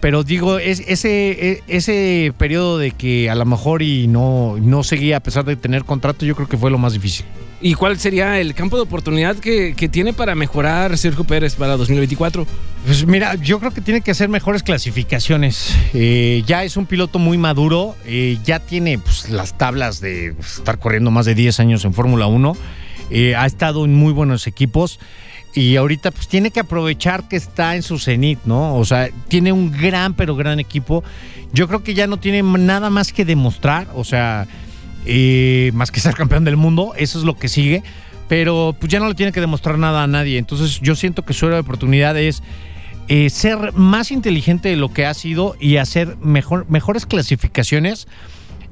[0.00, 4.82] pero digo, es, ese, e, ese periodo de que a lo mejor y no, no
[4.84, 7.24] seguía a pesar de tener contrato, yo creo que fue lo más difícil.
[7.60, 12.46] ¿Y cuál sería el campo de oportunidad que, tiene para mejorar Sergio Pérez para 2024?
[12.84, 15.74] Pues mira, yo creo que tiene que hacer mejores clasificaciones.
[15.94, 20.78] Eh, ya es un piloto muy maduro, eh, ya tiene pues, las tablas de estar
[20.78, 22.56] corriendo más de 10 años en Fórmula 1,
[23.10, 25.00] eh, ha estado en muy buenos equipos
[25.54, 28.76] y ahorita pues tiene que aprovechar que está en su cenit, ¿no?
[28.76, 31.02] O sea, tiene un gran pero gran equipo.
[31.54, 34.46] Yo creo que ya no tiene nada más que demostrar, o sea,
[35.06, 37.82] eh, más que ser campeón del mundo, eso es lo que sigue,
[38.28, 40.38] pero pues ya no le tiene que demostrar nada a nadie.
[40.38, 42.42] Entonces yo siento que su era de oportunidad es
[43.08, 48.08] eh, ser más inteligente de lo que ha sido y hacer mejor, mejores clasificaciones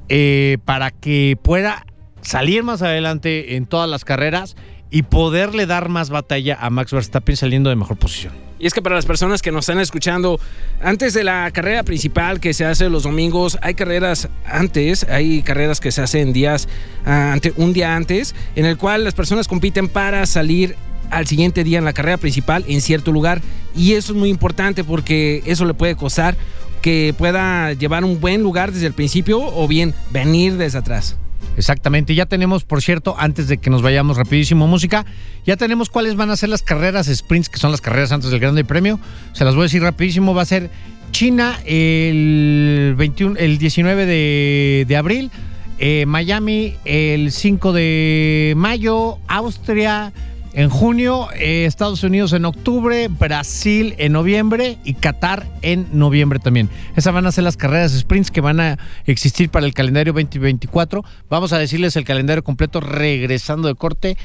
[0.08, 1.86] eh, para que pueda
[2.20, 4.56] salir más adelante en todas las carreras
[4.94, 8.32] y poderle dar más batalla a Max Verstappen saliendo de mejor posición.
[8.60, 10.38] Y es que para las personas que nos están escuchando,
[10.80, 15.80] antes de la carrera principal que se hace los domingos, hay carreras antes, hay carreras
[15.80, 16.68] que se hacen días,
[17.06, 20.76] ah, un día antes, en el cual las personas compiten para salir
[21.10, 23.42] al siguiente día en la carrera principal en cierto lugar.
[23.74, 26.36] Y eso es muy importante porque eso le puede costar
[26.82, 31.16] que pueda llevar un buen lugar desde el principio o bien venir desde atrás.
[31.56, 35.06] Exactamente, ya tenemos, por cierto, antes de que nos vayamos rapidísimo música,
[35.46, 38.40] ya tenemos cuáles van a ser las carreras sprints, que son las carreras antes del
[38.40, 38.98] Grande Premio.
[39.32, 40.70] Se las voy a decir rapidísimo, va a ser
[41.12, 45.30] China el 21, el 19 de, abril,
[45.78, 50.12] eh, Miami el 5 de mayo, Austria
[50.54, 56.70] en junio, eh, Estados Unidos en octubre, Brasil en noviembre y Qatar en noviembre también.
[56.96, 61.04] Esas van a ser las carreras sprints que van a existir para el calendario 2024.
[61.28, 64.16] Vamos a decirles el calendario completo regresando de corte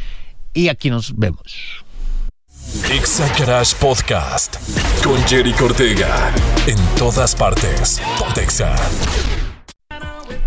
[0.54, 1.84] y aquí nos vemos.
[2.92, 3.26] Exa
[3.80, 4.58] Podcast
[5.04, 6.32] con Jerry Cortega.
[6.68, 8.00] En todas partes.
[8.20, 8.76] Pontexa.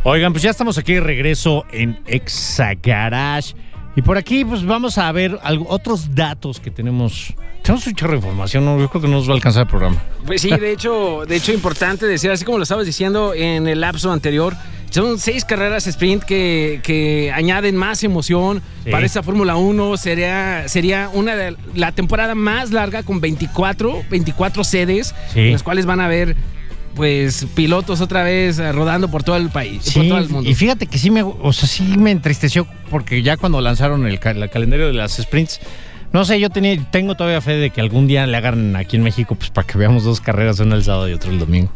[0.05, 2.75] Oigan, pues ya estamos aquí de regreso en Exa
[3.95, 7.35] y por aquí, pues vamos a ver algo, otros datos que tenemos.
[7.63, 8.79] Tenemos un chorro de información, ¿no?
[8.81, 10.03] yo creo que no nos va a alcanzar el programa.
[10.27, 13.81] Pues sí, de hecho, de hecho, importante decir, así como lo estabas diciendo en el
[13.81, 14.55] lapso anterior,
[14.91, 19.97] son seis carreras sprint que, que añaden más emoción para esta Fórmula 1.
[19.97, 25.87] Sería, sería una de la temporada más larga con 24, 24 sedes, en las cuales
[25.87, 26.37] van a haber
[26.95, 30.49] pues pilotos otra vez eh, rodando por todo el país, por todo el mundo.
[30.49, 34.19] Y fíjate que sí me, o sea, sí me entristeció porque ya cuando lanzaron el,
[34.21, 35.61] calendario de las sprints,
[36.12, 39.03] no sé, yo tenía, tengo todavía fe de que algún día le hagan aquí en
[39.03, 41.70] México, pues para que veamos dos carreras, una el sábado y otra el domingo.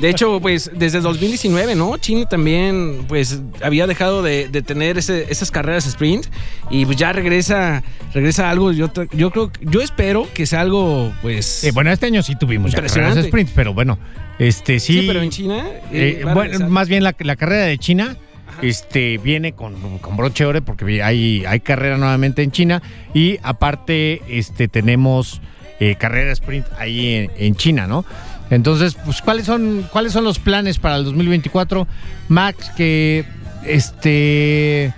[0.00, 1.98] De hecho, pues desde 2019, ¿no?
[1.98, 6.26] China también, pues había dejado de, tener esas carreras sprint
[6.70, 7.82] y pues ya regresa,
[8.14, 8.72] regresa algo.
[8.72, 11.68] Yo, yo creo, yo espero que sea algo, pues.
[11.74, 13.98] bueno, este año sí tuvimos ya carreras sprint, pero bueno,
[14.38, 15.00] este sí.
[15.00, 15.66] Sí, pero en China.
[15.92, 18.16] Eh, bueno, más bien la, la carrera de China
[18.62, 19.74] este, viene con,
[20.16, 25.40] broche ore porque hay, hay carrera nuevamente en China y aparte este, tenemos
[25.80, 28.04] eh, carrera sprint ahí en, China, ¿no?
[28.50, 31.88] Entonces, pues, ¿cuáles son, ¿cuáles son los planes para el 2024?
[32.28, 33.24] Max, que
[33.64, 34.94] este.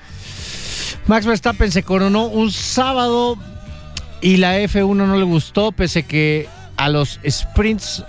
[1.07, 3.39] Max Verstappen se coronó un sábado
[4.21, 8.05] y la F1 no le gustó, pese que a los sprints,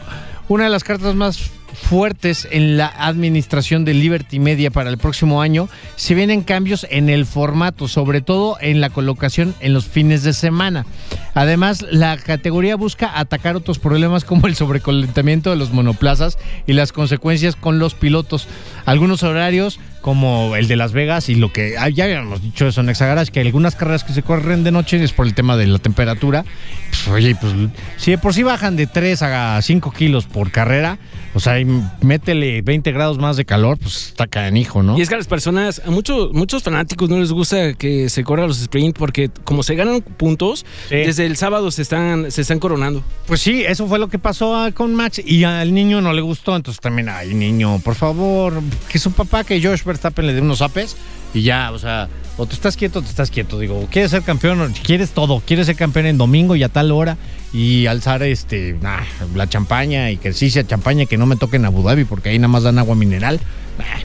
[0.47, 5.41] una de las cartas más fuertes en la administración de Liberty Media para el próximo
[5.41, 10.23] año, se vienen cambios en el formato, sobre todo en la colocación en los fines
[10.23, 10.85] de semana.
[11.33, 16.91] Además, la categoría busca atacar otros problemas como el sobrecolentamiento de los monoplazas y las
[16.91, 18.47] consecuencias con los pilotos.
[18.85, 22.81] Algunos horarios como el de Las Vegas y lo que ah, ya habíamos dicho eso
[22.81, 22.93] en
[23.31, 26.45] que algunas carreras que se corren de noche es por el tema de la temperatura.
[27.03, 27.53] Pues, oye, pues
[27.97, 30.97] si de por sí bajan de 3 a 5 kilos por carrera,
[31.34, 31.55] o sea,
[32.01, 34.97] métele 20 grados más de calor, pues está canijo, ¿no?
[34.97, 38.23] Y es que a las personas, a muchos, muchos fanáticos no les gusta que se
[38.23, 42.60] corran los sprint porque como se ganan puntos, desde el sábado se están, se están
[42.60, 43.03] coronando.
[43.27, 46.55] Pues sí, eso fue lo que pasó con Max y al niño no le gustó,
[46.55, 50.62] entonces también, ay niño, por favor, que su papá, que Josh Verstappen le dé unos
[50.62, 50.95] apes
[51.34, 53.59] y ya, o sea, o te estás quieto te estás quieto.
[53.59, 57.17] Digo, quieres ser campeón, quieres todo, quieres ser campeón en domingo y a tal hora
[57.53, 58.77] y alzar este
[59.33, 62.29] la champaña y que sí sea champaña que no me toque en Abu Dhabi porque
[62.29, 63.39] ahí nada más dan agua mineral.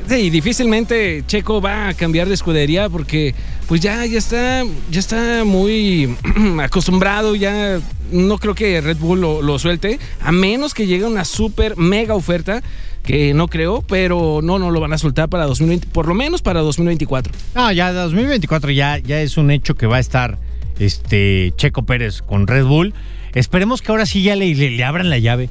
[0.09, 3.35] Sí, difícilmente Checo va a cambiar de escudería porque
[3.69, 6.17] pues ya, ya está, ya está muy
[6.61, 7.79] acostumbrado, ya
[8.11, 12.15] no creo que Red Bull lo, lo suelte, a menos que llegue una super mega
[12.15, 12.63] oferta
[13.03, 16.43] que no creo, pero no, no lo van a soltar para 2020, por lo menos
[16.43, 17.33] para 2024.
[17.55, 20.39] No, ya 2024 ya, ya es un hecho que va a estar
[20.79, 22.95] este Checo Pérez con Red Bull.
[23.35, 25.49] Esperemos que ahora sí ya le, abran la llave.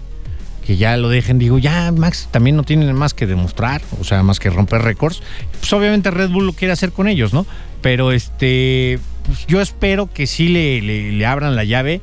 [0.66, 4.22] Que ya lo dejen, digo, ya Max también no tienen más que demostrar, o sea,
[4.22, 5.24] más que romper récords.
[5.60, 7.48] Pues obviamente Red Bull lo quiere hacer con ellos, ¿no?
[7.82, 12.02] Pero este, pues yo espero que sí le, le, abran la llave,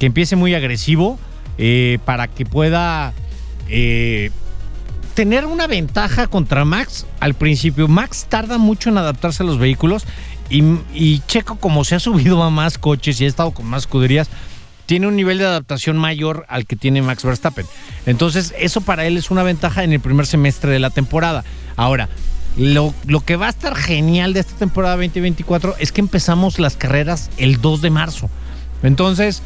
[0.00, 1.18] que empiece muy agresivo
[1.58, 3.12] eh, para que pueda
[3.68, 4.30] eh,
[5.18, 7.88] tener una ventaja contra Max al principio.
[7.88, 10.04] Max tarda mucho en adaptarse a los vehículos
[10.48, 14.28] y, Checo, como se ha subido a más coches y ha estado con más escuderías,
[14.86, 17.66] tiene un nivel de adaptación mayor al que tiene Max Verstappen.
[18.06, 21.42] Entonces, eso para él es una ventaja en el primer semestre de la temporada.
[21.74, 22.08] Ahora,
[22.56, 26.76] lo, lo, que va a estar genial de esta temporada 2024 es que empezamos las
[26.76, 28.30] carreras el 2 de marzo.
[28.84, 29.42] Entonces,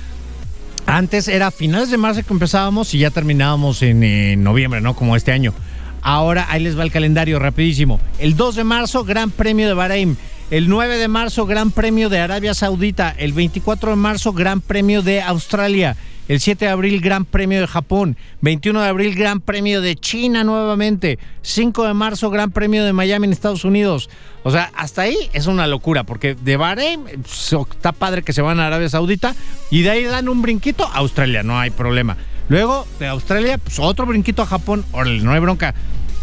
[0.97, 4.95] antes era finales de marzo que empezábamos y ya terminábamos en, noviembre, ¿no?
[4.95, 5.55] Como este año.
[6.03, 7.99] Ahora ahí les va el calendario rapidísimo.
[8.19, 10.19] El 2 de marzo, Gran Premio de Bahrein.
[10.51, 13.15] El 9 de marzo, Gran Premio de Arabia Saudita.
[13.17, 15.97] El 24 de marzo, Gran Premio de Australia.
[16.29, 18.17] El 7 de abril, Gran Premio de Japón.
[18.43, 21.19] 21 de abril, Gran Premio de China nuevamente.
[21.43, 24.09] 5 de marzo, Gran Premio de Miami en Estados Unidos.
[24.45, 28.61] O sea, hasta ahí es una locura, porque de Bahrein está padre que se van
[28.61, 29.35] a Arabia Saudita
[29.71, 32.17] y de ahí dan un brinquito a Australia, no hay problema.
[32.49, 34.85] Luego de Australia, pues otro brinquito a Japón.
[34.93, 35.75] Órale, no hay bronca.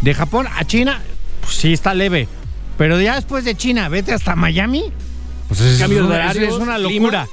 [0.01, 1.01] De Japón a China,
[1.41, 2.27] pues sí está leve.
[2.77, 4.91] Pero ya después de China, vete hasta Miami.
[5.47, 7.27] Pues es, Cambio de una, es una locura.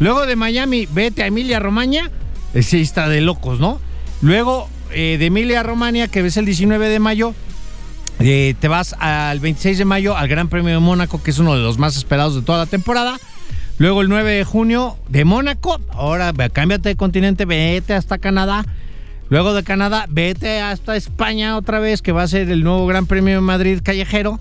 [0.00, 2.10] Luego de Miami, vete a Emilia Romagna.
[2.54, 3.80] eh, Sí, está de locos, ¿no?
[4.22, 7.34] Luego eh, de Emilia Romagna, que ves el 19 de mayo,
[8.18, 11.54] eh, te vas al 26 de mayo al Gran Premio de Mónaco, que es uno
[11.54, 13.18] de los más esperados de toda la temporada.
[13.78, 15.80] Luego el 9 de junio de Mónaco.
[15.90, 18.64] Ahora cámbiate de continente, vete hasta Canadá.
[19.30, 23.06] Luego de Canadá, vete hasta España otra vez, que va a ser el nuevo Gran
[23.06, 24.40] Premio de Madrid callejero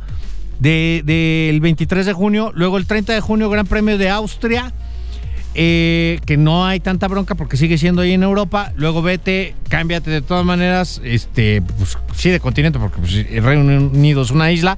[0.59, 2.51] del de, del 23 de junio.
[2.55, 4.73] Luego el 30 de junio, Gran Premio de Austria.
[5.55, 8.71] Eh, que no hay tanta bronca porque sigue siendo ahí en Europa.
[8.75, 13.63] Luego vete, cámbiate de todas maneras, este, pues sí de continente porque pues, el Reino
[13.63, 14.77] Unido es una isla.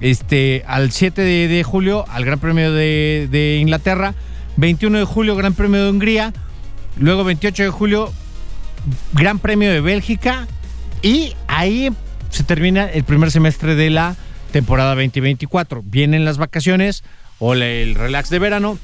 [0.00, 4.14] Este, al 7 de, julio, al Gran Premio de, de Inglaterra.
[4.56, 6.32] 21 de julio, Gran Premio de Hungría.
[6.98, 8.12] Luego 28 de julio,
[9.12, 10.46] Gran Premio de Bélgica.
[11.02, 11.90] Y ahí
[12.30, 14.16] se termina el primer semestre de la
[14.52, 15.82] temporada 2024.
[15.84, 17.04] Vienen las vacaciones
[17.38, 18.78] o el relax de verano.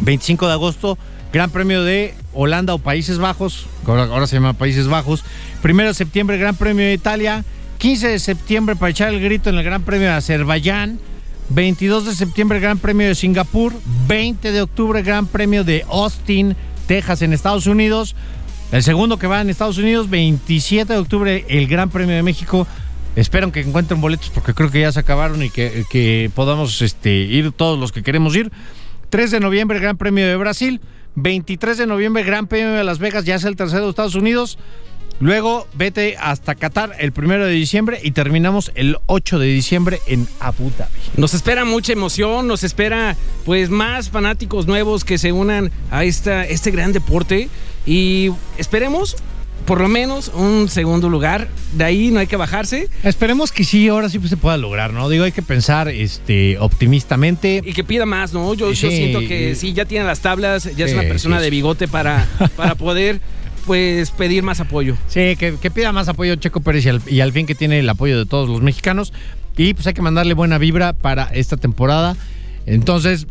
[0.00, 0.98] 25 de agosto,
[1.32, 5.24] Gran Premio de Holanda o Países Bajos, ahora, se llama Países Bajos.
[5.62, 7.44] 1 de septiembre, Gran Premio de Italia.
[7.78, 10.98] 15 de septiembre para echar el grito en el Gran Premio de Azerbaiyán.
[11.50, 13.72] 22 de septiembre, Gran Premio de Singapur.
[14.08, 18.16] 20 de octubre, Gran Premio de Austin, Texas, en Estados Unidos.
[18.72, 22.66] El segundo que va en Estados Unidos, 27 de octubre, el Gran Premio de México.
[23.16, 27.10] Espero que encuentren boletos porque creo que ya se acabaron y que, que podamos este,
[27.10, 28.52] ir todos los que queremos ir.
[29.10, 30.80] 3 de noviembre, Gran Premio de Brasil.
[31.16, 34.58] 23 de noviembre, Gran Premio de Las Vegas, ya es el tercero de Estados Unidos.
[35.18, 40.26] Luego vete hasta Qatar el primero de diciembre y terminamos el 8 de diciembre en
[40.38, 40.90] Abu Dhabi.
[41.18, 46.44] Nos espera mucha emoción, nos espera pues más fanáticos nuevos que se unan a esta,
[46.44, 47.50] este gran deporte
[47.84, 49.16] y esperemos
[49.64, 51.48] por lo menos un segundo lugar.
[51.74, 55.08] De ahí no hay que bajarse Esperemos que sí, ahora sí se pueda lograr, ¿no?
[55.08, 57.62] Digo, hay que pensar este, optimistamente.
[57.64, 58.54] y que pida más, ¿no?
[58.54, 61.50] Yo, yo siento que sí, ya tiene las tablas, ya es una persona sí, de
[61.50, 63.20] bigote para, para poder
[63.66, 64.96] pues pedir más apoyo.
[65.06, 67.78] Sí, que, que pida más apoyo Checo Pérez y al, y al fin que tiene
[67.78, 69.12] el apoyo de todos los mexicanos.
[69.56, 72.16] Y pues hay que mandarle buena vibra para esta temporada.
[72.66, 73.26] Entonces,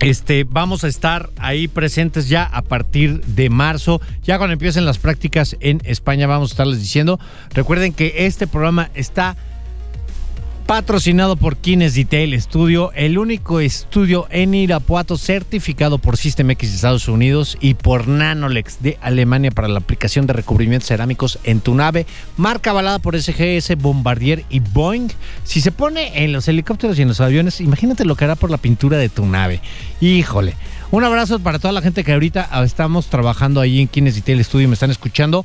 [0.00, 4.00] este, vamos a estar ahí presentes ya a partir de marzo.
[4.22, 7.18] Ya cuando empiecen las prácticas en España vamos a estarles diciendo.
[7.54, 9.36] Recuerden que este programa está
[10.66, 16.76] patrocinado por Kines Detail Studio, el único estudio en Irapuato certificado por System X de
[16.76, 21.74] Estados Unidos y por Nanolex de Alemania para la aplicación de recubrimientos cerámicos en tu
[21.74, 22.06] nave,
[22.38, 25.08] marca avalada por SGS, Bombardier y Boeing.
[25.44, 28.50] Si se pone en los helicópteros y en los aviones, imagínate lo que hará por
[28.50, 29.60] la pintura de tu nave.
[30.00, 30.54] Híjole.
[30.90, 34.68] Un abrazo para toda la gente que ahorita estamos trabajando ahí en Kines Detail Studio
[34.68, 35.44] me están escuchando.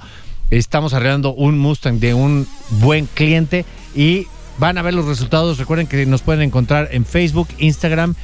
[0.50, 3.66] Estamos arreglando un Mustang de un buen cliente
[3.96, 4.28] y
[4.60, 5.58] van a ver los resultados.
[5.58, 8.16] Recuerden que nos pueden encontrar en Facebook, Instagram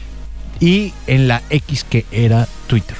[0.60, 2.96] y en la X que era Twitter.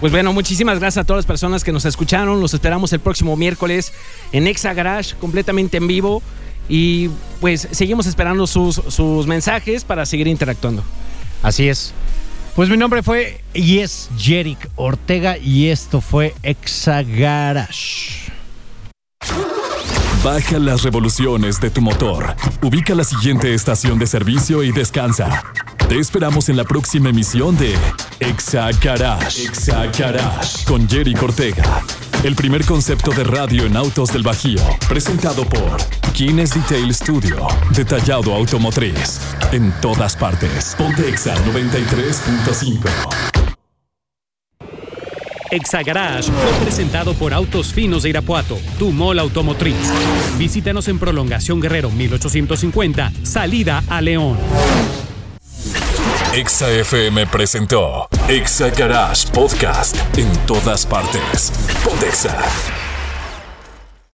[0.00, 2.40] Pues bueno, muchísimas gracias a todas las personas que nos escucharon.
[2.40, 3.92] Los esperamos el próximo miércoles
[4.32, 6.22] en Exa Garage, completamente en vivo.
[6.68, 7.08] Y
[7.40, 10.82] pues seguimos esperando sus, sus mensajes para seguir interactuando.
[11.42, 11.92] Así es.
[12.56, 18.32] Pues mi nombre fue Yes Jerick Ortega y esto fue Exa Garage.
[20.22, 22.36] Baja las revoluciones de tu motor.
[22.62, 25.42] Ubica la siguiente estación de servicio y descansa.
[25.88, 27.74] Te esperamos en la próxima emisión de
[28.20, 29.42] Exa Garage.
[29.42, 31.64] Exa Garage con Jerry Cortega.
[32.22, 34.60] El primer concepto de radio en autos del Bajío.
[34.88, 35.76] Presentado por
[36.12, 37.48] Kines Detail Studio.
[37.74, 39.20] Detallado automotriz.
[39.50, 40.76] En todas partes.
[40.78, 43.31] Ponte Exa 93.5.
[45.52, 49.92] Exagarage fue presentado por Autos Finos de Irapuato, tu mall automotriz.
[50.38, 54.38] Visítanos en Prolongación Guerrero 1850, salida a León.
[56.32, 61.52] Exa FM presentó Exa Garage Podcast en todas partes.
[61.84, 62.34] Ponte Exa.